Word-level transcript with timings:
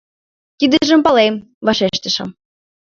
—Тидыжым 0.57 0.99
палем,— 1.05 1.35
вашештышым. 1.65 2.29